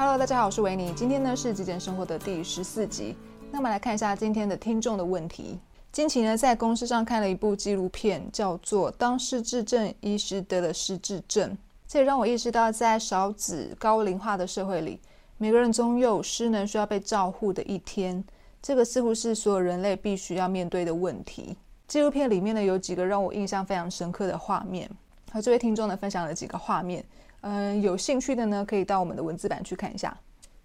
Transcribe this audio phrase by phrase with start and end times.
[0.00, 0.94] Hello，大家好，我是维尼。
[0.94, 3.14] 今天呢是极简生活的第十四集。
[3.50, 5.58] 那我们来看一下今天的听众的问题。
[5.92, 11.50] 近期呢在公司上看了一部纪录片，叫做《当失智症医师得了失智症》。
[11.86, 14.98] 这也让我意识到，在少子高龄化的社会里，
[15.36, 18.24] 每个人总有失能需要被照护的一天。
[18.62, 21.54] 这个似乎是所有人类必须要面对的问题。
[21.86, 24.90] 纪录片里面呢有几个让我印象非常深刻的画面，
[25.30, 27.04] 和这位听众呢分享了几个画面。
[27.42, 30.16] 嗯，有兴趣的呢可以到我们的文字版去看一下。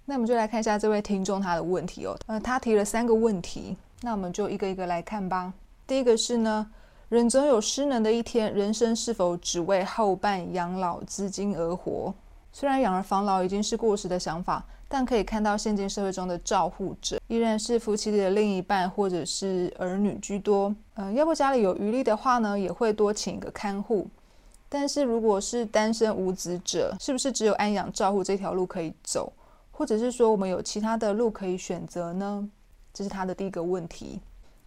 [0.06, 2.16] 那我们就来看一下这位听众他的问题哦。
[2.28, 5.54] 呃，他提了三个问题，那我们就一个一个来看吧。
[5.88, 6.68] 第一个是呢。
[7.08, 12.12] 人总有失能的一天，人生是否只为后半养老资金而活？
[12.52, 20.76] 虽然养儿防老已经是过时的想法，但可以看到现今社会中的照护者依然是夫妻的另一半或者是儿女居多。
[20.96, 24.08] 嗯，要不家里有余力的话呢，也会多请一个看护。
[24.78, 29.32] 但是如果是单身无子者，是不是只有安养照护这条路可以走，
[29.72, 32.46] 或者是说我们有其他的路可以选择呢？
[32.94, 34.20] 这是他的第一个问题。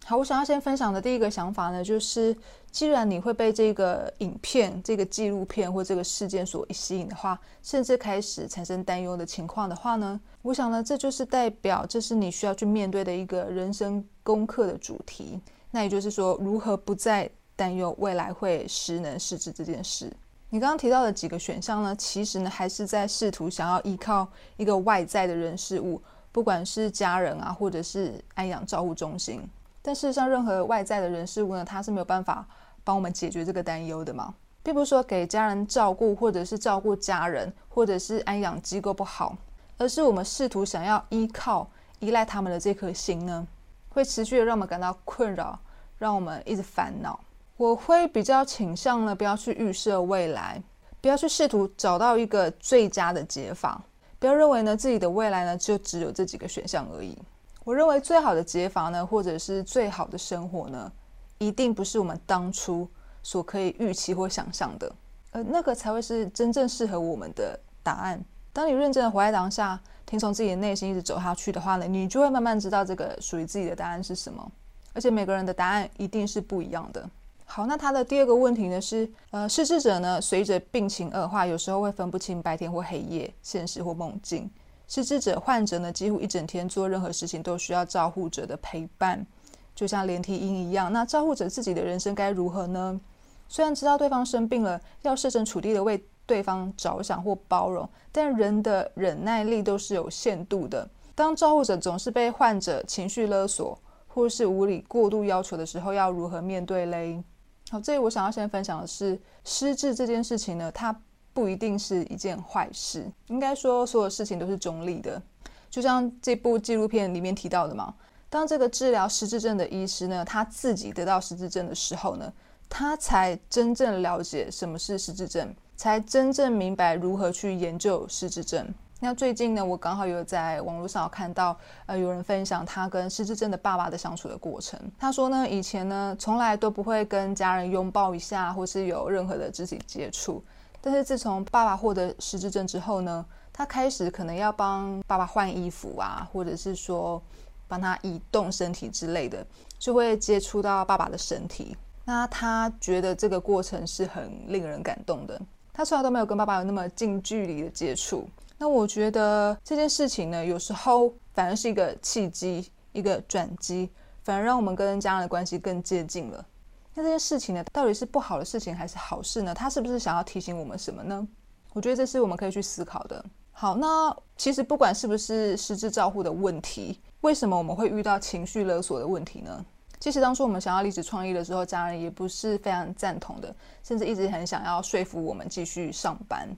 [0.03, 2.35] 好，我想要先分享的第一个想法呢，就是
[2.71, 15.39] 既然你会被这个影片、这个纪录片或这个事件所吸引的话，甚至开始产生担忧的情况的话呢，我想呢，这就是代表这是你需要去面对的一个人生功课的主题。
[15.69, 17.29] 那也就是说，如何不再
[17.59, 20.09] 担忧未来会失能失智这件事。
[20.49, 29.45] 你刚刚提到的几个选项呢，其实呢，还是在试图想要依靠一个外在的人事物，不管是家人啊，或者是安养照护中心。
[29.81, 32.47] 但事实上，任何外在的人事物呢，它是没有办法
[32.85, 39.35] 帮我们解决这个担忧的嘛，并不是说给家人照顾，或者是照顾家人，或者是安养机构不好，
[39.77, 43.45] 而是我们试图想要依靠、依赖他们的这颗心呢，
[43.89, 45.59] 会持续的让我们感到困扰，
[45.97, 47.19] 让我们一直烦恼。
[47.59, 50.63] 我会比较倾向呢，不要去预设未来，
[51.01, 53.83] 不要去试图找到一个最佳的解法，
[54.17, 57.17] 不要认为呢自己的未来呢就只有这几个选项而已。
[57.65, 60.89] 我认为最好的解法呢，或者是最好的生活呢，
[61.37, 62.87] 一定不是我们当初
[63.21, 64.89] 所可以预期或想象的，
[65.31, 68.23] 而那个才会是真正适合我们的答案。
[68.53, 74.49] 当你认真的活在当下，听从自己的内心一直走下去的话呢，你就会慢慢知道这个属于自己的答案是什么。
[74.93, 77.05] 而且每个人的答案一定是不一样的。
[77.51, 84.47] 好，那他的第二个问题呢是，呃，失智者呢随着病情恶化，有时候会分不清白天或黑夜，现实或梦境。
[84.87, 89.25] 失智者患者呢，几乎一整天做任何事情都需要照护者的陪伴，
[89.73, 90.93] 就像连体婴一样。
[90.93, 93.01] 那照护者自己的人生该如何呢？
[93.47, 100.87] 虽然知道对方生病了，要设身处地的为对方着想或包容，但人的忍耐力都是有限度的。
[101.15, 103.77] 当照护者总是被患者情绪勒索，
[104.07, 107.23] 或是无理过度要求的时候，要如何面对嘞？
[107.69, 110.95] 好，这里我想要先分享的是失智这件事情呢，它。
[111.31, 115.21] 不一定是一件坏事，应该说所有事情都是中立的。
[115.69, 117.93] 就像这部纪录片里面提到的嘛，
[118.29, 122.33] 当这个治疗失智症的医师呢，他自己得到失智症的时候呢，
[122.67, 128.67] 他才真正了解什么是失智症，才真正明白如何去研究失智症。
[129.01, 134.77] 那最近呢，我刚好有在网络上看到，呃，有人分享他跟失智症的爸爸的相处的过程。
[134.99, 140.43] 他说呢，以前呢，从来都不会跟家人拥抱一下，或是有任何的肢体接触。
[140.81, 147.21] 但是自从爸爸获得失智症之后呢，他开始可能要帮爸爸换衣服啊，或者是说
[147.69, 149.45] 帮他移动身体之类的，
[149.77, 151.77] 就会接触到爸爸的身体。
[152.03, 155.39] 那他觉得这个过程是很令人感动的。
[155.71, 158.27] 他从来都没有跟爸爸有那么近距离的接触。
[158.61, 163.89] 那我觉得这件事情呢，有时候反而是一个契机，一个转机，
[164.21, 166.45] 反而让我们跟家人的关系更接近了。
[166.93, 169.53] 那这件事情呢，到底是不好的事情还是好事呢？
[169.53, 171.25] 他是不是想要提醒我们什么呢？
[171.71, 173.23] 我觉得这是我们可以去思考的。
[173.53, 179.65] 好，那其实不管是不是失智照护的问题，为什么我们会遇到情绪勒索的问题呢？
[180.01, 186.49] 其实当初我们想要离职创业的时候，家人也不是非常赞同的，甚至一直很想要说服我们继续上班。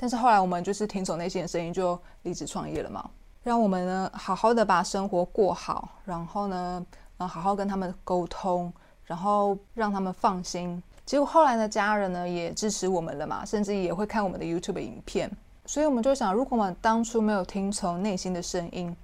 [0.00, 3.10] 但是后来我们就是听从内心的声音，就离职创业了嘛。
[3.42, 6.86] 让我们呢好好的把生活过好，然后呢，
[7.18, 8.72] 嗯，好好跟他们沟通。
[9.04, 15.28] 然后让他们放心，结果后来呢，家人呢也支持我们了嘛，甚至也会看我们的 YouTube 影片。
[15.66, 18.96] 所以我们就想，如果我们当初没有听从内心的声音，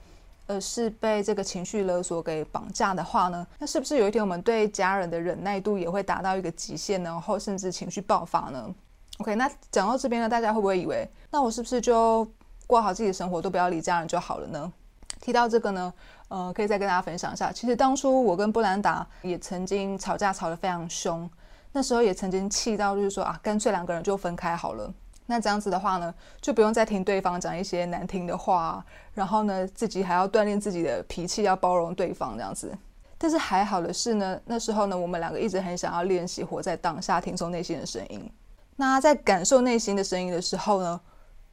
[0.46, 7.10] 而是被这个情绪勒索给绑架的话呢，那是不是有一天我们对家人的忍耐度也会达到一个极限呢？
[7.10, 8.72] 然后甚至情绪爆发呢
[9.18, 12.26] ？OK，那讲到这边呢，大家会不会以为，那我是不是就
[12.66, 14.72] 过好自己的生活，都不要理家人就好了呢？
[15.20, 15.92] 提到这个呢，
[16.28, 17.50] 呃，可以再跟大家分享一下。
[17.50, 21.28] 其实当初我跟布兰达也曾经吵架，吵得非常凶。
[21.72, 24.92] 那时候也曾经气到，就是说啊，干脆两个人就分开好了。
[25.26, 32.72] 那这样子的话呢，就不用再听对方讲一些难听的话，然后呢，自己还要锻炼自己的脾气，要包容对方这样子。
[33.18, 38.30] 但是还好的是呢，那时候呢，我们两个一直很想要练习活在当下，听从内心的声音。
[38.76, 41.00] 那在感受内心的声音的时候呢，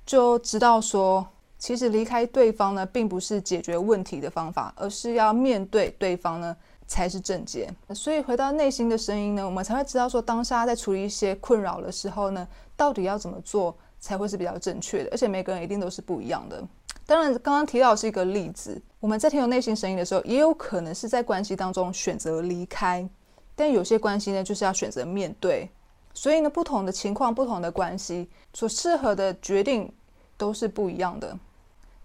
[0.06, 1.25] 就知道说，
[1.58, 6.56] 其实离开对方呢，并不是解决问题的方法，而是要面对对方呢，
[6.86, 7.74] 才是正解。
[7.96, 15.10] 所以回到内心的声音呢，我们才会知道说，当下在处理一些困扰的时候呢，到底要怎么做才会是比较正确的。
[15.14, 16.62] 而且每个人一定都是不一样的。
[17.06, 23.08] 当然，刚刚提到是一个例子，我们在听有内心声音的时候，也有可能是在关系当中选择离开，
[23.56, 25.70] 但有些关系呢，就是要选择面对。
[26.13, 29.92] 所以呢，不同的情况、不同的关系，所适合的决定
[30.38, 31.38] 都是不一样的。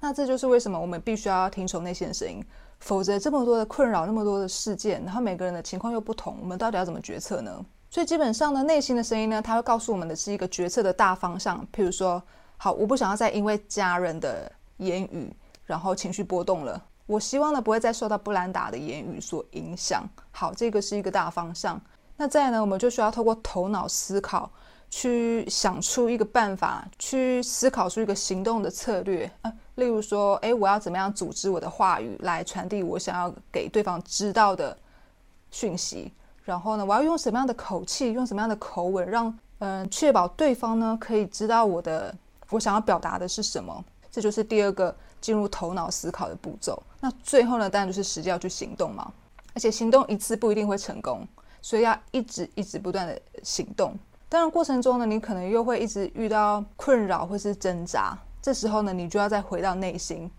[0.00, 2.42] 那这就是为什么我们必须要听从内心的声音，
[2.80, 7.64] 否则这么多的困扰、那么多的事件，然后每个人的情况又不同，我们到底要怎么决策呢？
[7.90, 11.66] 所以基本上呢，内心的声音呢，它会告诉我们的是一个决策的大方向。
[11.72, 12.22] 譬如说，
[12.56, 15.34] 好，我不想要再因为家人的言语，
[15.64, 16.82] 然后情绪波动了。
[17.06, 20.06] 我希望呢，不会再受到布兰达的言语所影响。
[20.30, 21.80] 好，这个是一个大方向。
[22.20, 24.50] 那再呢，我们就需要透过头脑思考，
[24.90, 29.52] 去想出一个办法，去思考出一个行动的策略啊。
[29.76, 34.76] 例如说，诶，我要怎么样组织我的话语来传递我想要给对方知道的
[35.52, 36.12] 讯息？
[36.42, 42.12] 然后呢，我要用什么样的口气，用什么样的口吻，让嗯，确保对方呢可以知道我的
[42.50, 43.84] 我想要表达的是什么？
[44.10, 46.82] 这就是第二个进入头脑思考的步骤。
[46.98, 49.12] 那最后呢，当然就是实际要去行动嘛。
[49.54, 51.26] 而且行动一次不一定会成功。
[51.60, 53.94] 所以要一直一直不断的行动，
[54.28, 60.30] 当然过程中呢，你可能又会一直遇到困扰或是挣扎，这时候呢，你就要再回到内心，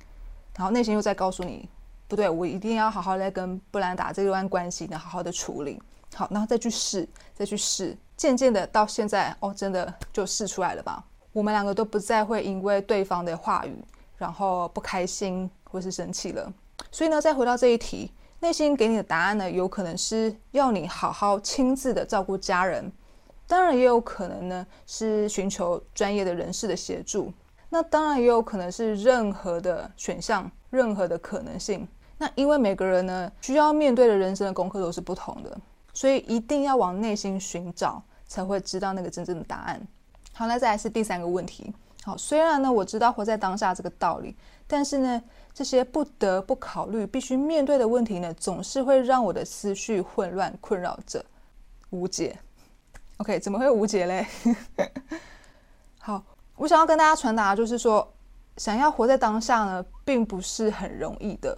[0.56, 1.68] 然后内心又在告诉你，
[2.07, 5.81] 不对，我一定要好好的跟布兰达这段关系呢，好好的处理，
[6.16, 11.04] 好，然后再去试，再去试，渐渐的到现在，哦，真的就试出来了吧？
[11.33, 13.83] 我们两个都不再会因为对方的话语，
[14.18, 16.51] 然后不开心或是生气了。
[16.92, 18.12] 所以呢，再回到这一题。
[18.41, 22.91] 内心给你的答案呢，有可能是要你好好亲自的照顾家人，
[23.45, 27.33] 当然也有可能呢是寻求专业的人士的协助，
[27.69, 31.88] 那当然也有可能是任何的选项，任何的可能性。
[32.18, 35.57] 那因为每个人呢需要面对的人生的功课都是不同的，
[35.94, 39.85] 所以一定要往内心寻找，才会知道那个真正的答案。
[40.39, 41.74] 好，那再来是第三个问题。
[42.06, 44.33] 好，虽然呢我知道活在当下这个道理，
[44.65, 45.21] 但是呢。
[45.51, 51.25] 这些不得不考虑、必须面对的问题呢，总是会让我的思绪混乱、困扰着、
[51.89, 52.39] 无解。
[53.18, 54.25] OK，怎么会无解嘞？
[56.00, 56.24] 好，
[56.56, 58.09] 我想要跟大家传达，就是说，
[58.56, 61.57] 想要活在当下呢，并不是很容易的。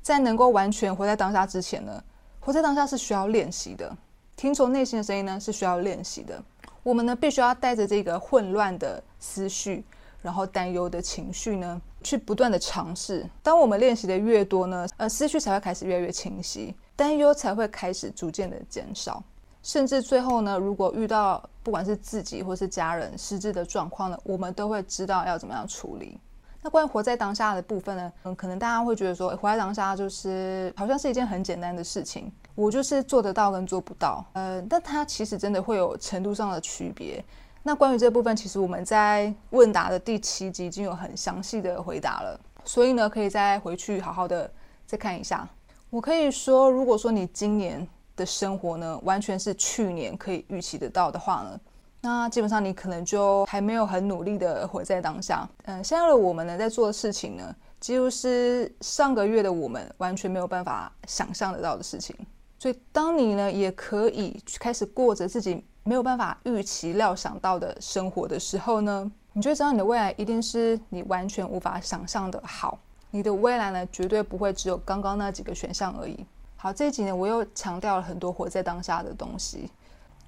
[0.00, 2.00] 在能够完全活在当下之前呢，
[2.38, 3.92] 活在当下是需要练习的。
[4.36, 6.40] 听从内心的声音呢，是需要练习的。
[6.82, 9.84] 我们呢，必须要带着这个混乱的思绪。
[10.22, 13.26] 然后担忧的情绪呢，去不断的尝试。
[13.42, 19.24] 当我们练习的越多呢，呃，思绪才会开始越来越清晰，担忧才会开始逐渐的减少，
[19.62, 26.18] 甚至最后呢，如果遇到不管是自己或是家人失智的状况呢，我们都会知道要怎么样处理。
[26.62, 37.24] 那关于活在当下的部分呢，嗯，可能大家会觉得说，活在当下就是好像是一件很简单的事情，我就是做得到跟做不到，呃，但它其实真的会有程度上的区别。
[37.62, 44.50] 那关于这部分，其实我们在问答的第七集已经有很详细的回答了，所以呢，可以再回去好好的
[44.86, 45.48] 再看一下。
[45.90, 47.86] 我可以说，如果说你今年
[48.16, 51.60] 的生活呢，完全是去年可以预期得到的话呢，
[52.00, 55.48] 那基本上你可能就还没有很努力的活在当下。
[55.64, 62.16] 嗯，现在的我们呢，在做的事情呢，几乎是上个月的我们完全没有办法想象得到的事情。
[62.58, 65.64] 所以，当你呢，也可以开始过着自己。
[65.82, 72.78] 没有办法预期料想到的生活的时候呢，你就知道你的未来一定是你完全无法想象的好。
[73.10, 76.24] 你的未来呢，绝对不会只有刚刚那几个选项而已。
[76.56, 79.70] 好，这几年我又强调了很多活在当下的东西，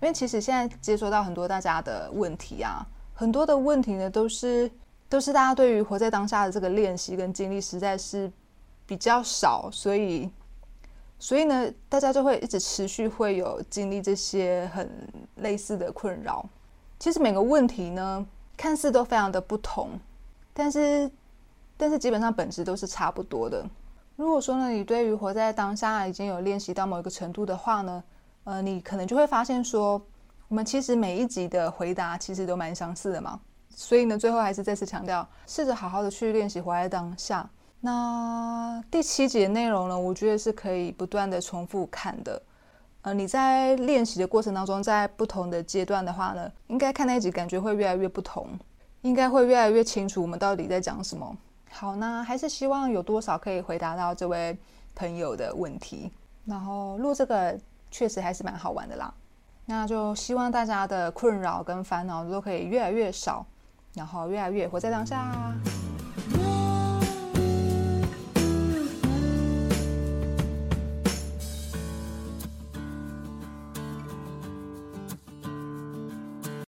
[0.02, 4.70] 因为其实现在接收到很多大家的问题啊，很多的问题呢，都是
[5.08, 8.30] 都是大家对于活在当下的这个练习跟经历实在是
[8.84, 10.30] 比较少，所以。
[11.20, 14.90] 所以呢，大家就会一直持续会有经历这些很
[15.36, 16.44] 类似的困扰。
[16.98, 19.90] 其实每个问题呢，看似都非常的不同，
[20.52, 21.08] 但是
[21.76, 23.64] 但是基本上本质都是差不多的。
[24.16, 28.02] 如果说呢，你对于活在当下已经有练习到某一个程度的话呢，
[28.44, 30.00] 呃，你可能就会发现说，
[30.48, 33.40] 我们其实每一集的回答其实都蛮相似的嘛。
[33.74, 37.48] 所以呢，最后还是再次强调，试着好好的去练习活在当下。
[37.80, 39.98] 那第七节内容呢？
[39.98, 42.40] 我觉得是可以不断的重复看的。
[43.00, 48.46] 呃，你在练习的过程当中，在不同的阶段的话呢，应该看那一集感觉会越来越不同。
[49.00, 51.36] 应该会越来越清楚我们到底在讲什么。
[51.72, 54.56] 好，那还是希望有多少可以回答到这位
[54.94, 56.08] 朋友的问题。
[56.44, 57.58] 然后录这个
[57.92, 59.14] 确实还是蛮好玩的啦。
[59.66, 63.46] 那就希望大家的困扰跟烦恼都可以越来越少，
[63.94, 65.54] 然后越来越活在当下。